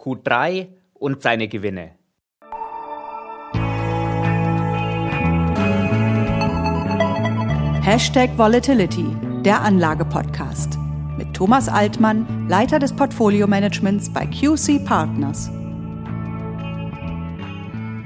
[0.00, 1.92] Q3 und seine Gewinne.
[7.82, 9.04] Hashtag Volatility,
[9.44, 10.78] der Anlage-Podcast.
[11.18, 15.50] Mit Thomas Altmann, Leiter des Portfolio-Managements bei QC Partners.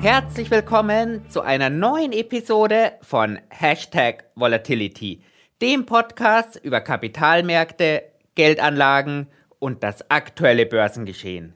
[0.00, 5.22] Herzlich willkommen zu einer neuen Episode von Hashtag Volatility,
[5.60, 8.02] dem Podcast über Kapitalmärkte,
[8.34, 9.28] Geldanlagen
[9.58, 11.54] und das aktuelle Börsengeschehen.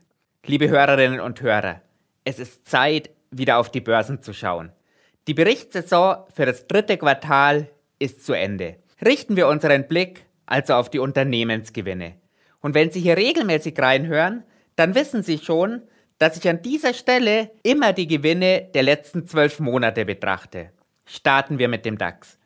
[0.49, 1.81] Liebe Hörerinnen und Hörer,
[2.23, 4.70] es ist Zeit, wieder auf die Börsen zu schauen.
[5.27, 8.77] Die Berichtssaison für das dritte Quartal ist zu Ende.
[9.05, 12.15] Richten wir unseren Blick also auf die Unternehmensgewinne.
[12.61, 14.45] Und wenn Sie hier regelmäßig reinhören,
[14.77, 15.83] dann wissen Sie schon,
[16.19, 20.70] dass ich an dieser Stelle immer die Gewinne der letzten zwölf Monate betrachte.
[21.06, 22.39] Starten wir mit dem DAX.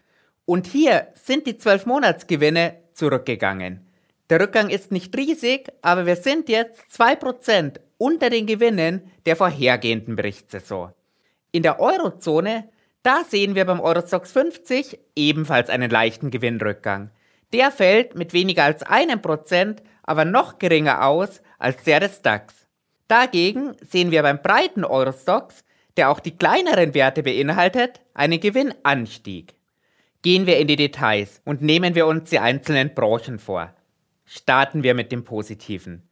[0.47, 3.87] Und hier sind die zwölf Monatsgewinne zurückgegangen.
[4.31, 10.17] Der Rückgang ist nicht riesig, aber wir sind jetzt 2% unter den Gewinnen der vorhergehenden
[10.17, 10.95] Berichtssaison.
[11.53, 12.71] In der Eurozone,
[13.03, 17.11] da sehen wir beim Eurostox 50 ebenfalls einen leichten Gewinnrückgang.
[17.53, 22.67] Der fällt mit weniger als einem Prozent, aber noch geringer aus als der des DAX.
[23.07, 25.63] Dagegen sehen wir beim breiten Eurostox,
[25.99, 29.57] der auch die kleineren Werte beinhaltet, einen Gewinnanstieg.
[30.23, 33.75] Gehen wir in die Details und nehmen wir uns die einzelnen Branchen vor.
[34.25, 36.10] Starten wir mit dem Positiven.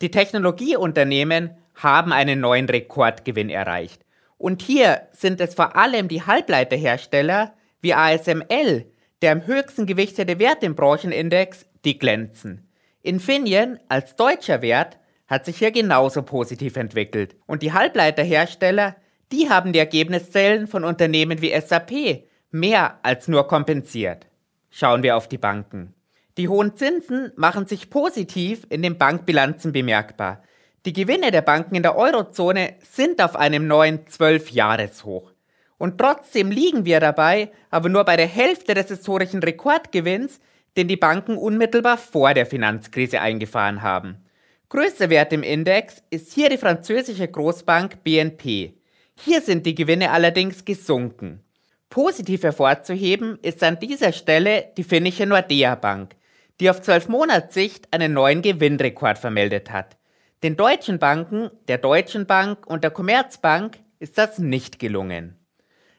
[0.00, 4.04] Die Technologieunternehmen haben einen neuen Rekordgewinn erreicht.
[4.38, 8.86] Und hier sind es vor allem die Halbleiterhersteller wie ASML,
[9.20, 12.66] der am höchsten gewichtete Wert im Branchenindex, die glänzen.
[13.02, 17.36] Infineon als deutscher Wert hat sich hier genauso positiv entwickelt.
[17.46, 18.96] Und die Halbleiterhersteller,
[19.30, 24.26] die haben die Ergebniszellen von Unternehmen wie SAP mehr als nur kompensiert.
[24.70, 25.94] Schauen wir auf die Banken.
[26.40, 30.42] Die hohen Zinsen machen sich positiv in den Bankbilanzen bemerkbar.
[30.86, 35.32] Die Gewinne der Banken in der Eurozone sind auf einem neuen 12-Jahres-Hoch.
[35.76, 40.40] Und trotzdem liegen wir dabei aber nur bei der Hälfte des historischen Rekordgewinns,
[40.78, 44.24] den die Banken unmittelbar vor der Finanzkrise eingefahren haben.
[44.70, 48.72] Größter Wert im Index ist hier die französische Großbank BNP.
[49.18, 51.44] Hier sind die Gewinne allerdings gesunken.
[51.90, 56.14] Positiv hervorzuheben ist an dieser Stelle die finnische Nordea Bank,
[56.60, 59.96] die auf 12 Monatssicht einen neuen Gewinnrekord vermeldet hat.
[60.42, 65.36] Den deutschen Banken, der Deutschen Bank und der Commerzbank ist das nicht gelungen.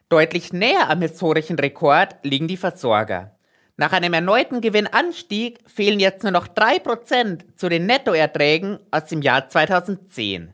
[0.09, 3.35] Deutlich näher am historischen Rekord liegen die Versorger.
[3.77, 9.49] Nach einem erneuten Gewinnanstieg fehlen jetzt nur noch 3% zu den Nettoerträgen aus dem Jahr
[9.49, 10.53] 2010.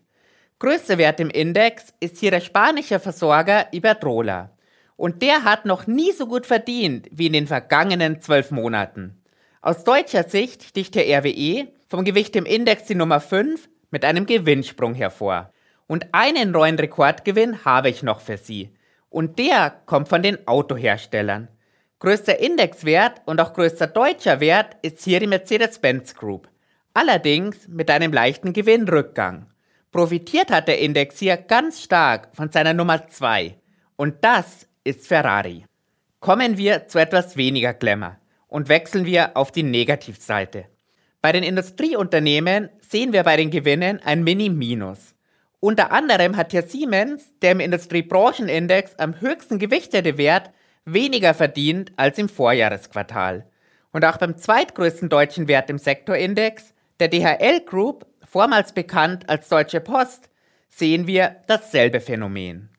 [0.60, 4.52] Größter Wert im Index ist hier der spanische Versorger Iberdrola.
[4.96, 9.22] Und der hat noch nie so gut verdient wie in den vergangenen zwölf Monaten.
[9.62, 14.28] Aus deutscher Sicht sticht der RWE vom Gewicht im Index die Nummer 5 mit einem
[14.28, 15.52] Gewinnsprung hervor.
[15.88, 18.76] Und einen neuen Rekordgewinn habe ich noch für Sie.
[19.10, 21.48] Und der kommt von den Autoherstellern.
[22.00, 26.48] Größter Indexwert und auch größter deutscher Wert ist hier die Mercedes-Benz Group.
[26.94, 29.48] Allerdings mit einem leichten Gewinnrückgang.
[29.92, 33.58] Profitiert hat der Index hier ganz stark von seiner Nummer 2.
[33.96, 35.66] Und das ist Ferrari.
[36.20, 40.66] Kommen wir zu etwas weniger Glamour und wechseln wir auf die Negativseite.
[41.22, 45.16] Bei den Industrieunternehmen sehen wir bei den Gewinnen ein Mini-Minus.
[45.60, 50.52] Unter anderem hat hier Siemens, der im Industriebranchenindex am höchsten gewichtete Wert,
[50.86, 53.46] weniger verdient als im Vorjahresquartal.
[53.92, 59.82] Und auch beim zweitgrößten deutschen Wert im Sektorindex, der DHL Group, vormals bekannt als Deutsche
[59.82, 60.30] Post,
[60.70, 62.70] sehen wir dasselbe Phänomen.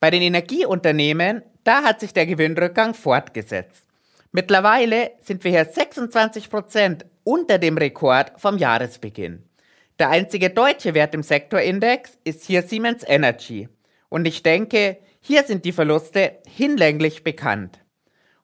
[0.00, 3.86] Bei den Energieunternehmen, da hat sich der Gewinnrückgang fortgesetzt.
[4.36, 9.44] Mittlerweile sind wir hier 26 Prozent unter dem Rekord vom Jahresbeginn.
[10.00, 13.68] Der einzige deutsche Wert im Sektorindex ist hier Siemens Energy.
[14.08, 17.78] Und ich denke, hier sind die Verluste hinlänglich bekannt.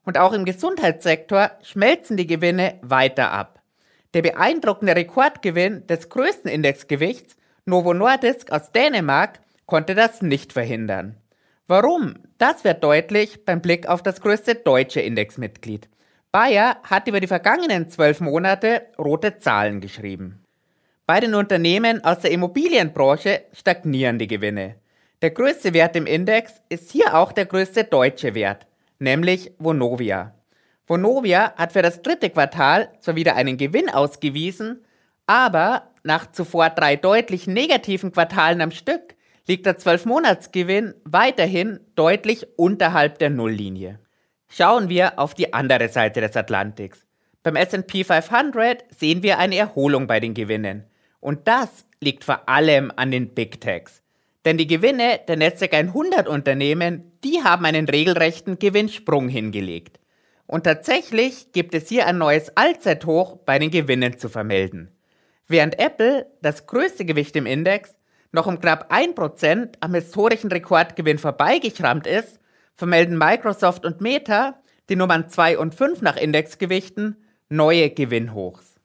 [0.04, 3.60] Und auch im Gesundheitssektor schmelzen die Gewinne weiter ab.
[4.14, 11.16] Der beeindruckende Rekordgewinn des größten Indexgewichts, Novo Nordisk aus Dänemark, konnte das nicht verhindern.
[11.70, 12.14] Warum?
[12.38, 15.88] Das wird deutlich beim Blick auf das größte deutsche Indexmitglied.
[16.32, 20.42] Bayer hat über die vergangenen zwölf Monate rote Zahlen geschrieben.
[21.06, 24.80] Bei den Unternehmen aus der Immobilienbranche stagnieren die Gewinne.
[25.22, 28.66] Der größte Wert im Index ist hier auch der größte deutsche Wert,
[28.98, 30.34] nämlich Vonovia.
[30.88, 34.84] Vonovia hat für das dritte Quartal zwar wieder einen Gewinn ausgewiesen,
[35.26, 39.14] aber nach zuvor drei deutlich negativen Quartalen am Stück
[39.46, 43.98] liegt der 12-Monats-Gewinn weiterhin deutlich unterhalb der Nulllinie.
[44.48, 47.06] Schauen wir auf die andere Seite des Atlantiks.
[47.42, 50.84] Beim SP 500 sehen wir eine Erholung bei den Gewinnen.
[51.20, 54.02] Und das liegt vor allem an den Big Techs.
[54.44, 60.00] Denn die Gewinne der Netzwerk 100 Unternehmen, die haben einen regelrechten Gewinnsprung hingelegt.
[60.46, 64.90] Und tatsächlich gibt es hier ein neues Allzeithoch bei den Gewinnen zu vermelden.
[65.46, 67.94] Während Apple, das größte Gewicht im Index,
[68.32, 72.38] noch um knapp 1% am historischen Rekordgewinn vorbeigeschrammt ist,
[72.74, 77.16] vermelden Microsoft und Meta, die Nummern 2 und 5 nach Indexgewichten,
[77.48, 78.80] neue Gewinnhochs.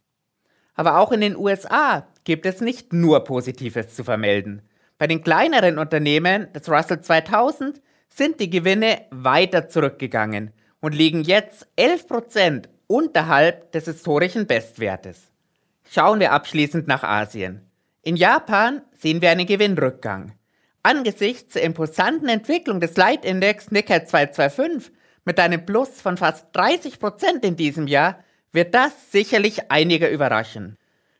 [0.73, 4.61] Aber auch in den USA gibt es nicht nur Positives zu vermelden.
[4.97, 11.67] Bei den kleineren Unternehmen des Russell 2000 sind die Gewinne weiter zurückgegangen und liegen jetzt
[11.77, 15.31] 11% unterhalb des historischen Bestwertes.
[15.89, 17.61] Schauen wir abschließend nach Asien.
[18.05, 20.33] In Japan sehen wir einen Gewinnrückgang.
[20.83, 24.93] Angesichts der imposanten Entwicklung des Leitindex Nikkei 225
[25.25, 30.77] mit einem Plus von fast 30% in diesem Jahr wird das sicherlich einige überraschen.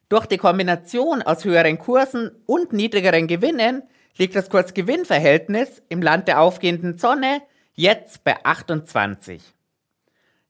[0.10, 3.82] Durch die Kombination aus höheren Kursen und niedrigeren Gewinnen
[4.16, 7.42] liegt das Kursgewinnverhältnis im Land der aufgehenden Sonne
[7.74, 9.42] jetzt bei 28.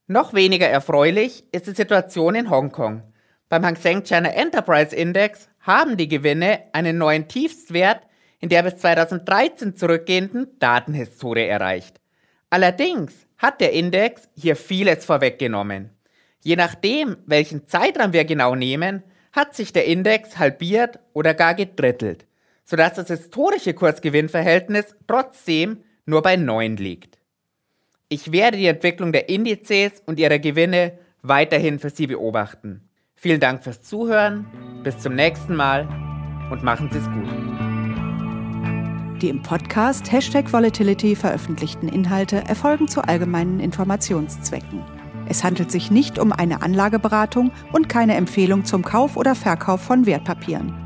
[0.07, 3.03] Noch weniger erfreulich ist die Situation in Hongkong.
[3.47, 8.01] Beim Hang Seng China Enterprise Index haben die Gewinne einen neuen Tiefstwert
[8.39, 11.99] in der bis 2013 zurückgehenden Datenhistorie erreicht.
[12.51, 15.89] Allerdings hat der Index hier vieles vorweggenommen.
[16.41, 22.27] Je nachdem, welchen Zeitraum wir genau nehmen, hat sich der Index halbiert oder gar gedrittelt,
[22.63, 27.17] sodass das historische Kursgewinnverhältnis trotzdem nur bei 9 liegt.
[28.07, 32.87] Ich werde die Entwicklung der Indizes und ihrer Gewinne weiterhin für Sie beobachten.
[33.15, 34.45] Vielen Dank fürs Zuhören,
[34.83, 35.87] bis zum nächsten Mal
[36.51, 37.55] und machen Sie es gut.
[39.21, 44.83] Die im Podcast Hashtag Volatility veröffentlichten Inhalte erfolgen zu allgemeinen Informationszwecken.
[45.27, 50.05] Es handelt sich nicht um eine Anlageberatung und keine Empfehlung zum Kauf oder Verkauf von
[50.05, 50.84] Wertpapieren.